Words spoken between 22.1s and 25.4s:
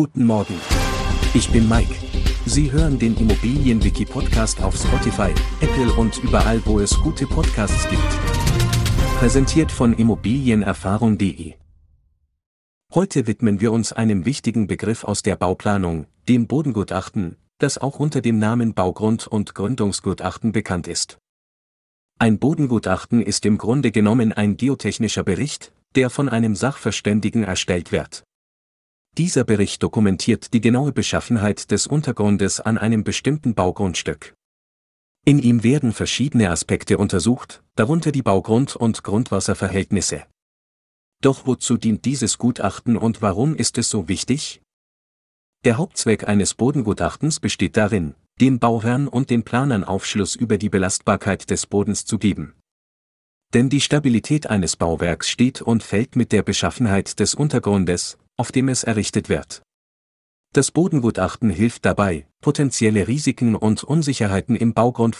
Ein Bodengutachten ist im Grunde genommen ein geotechnischer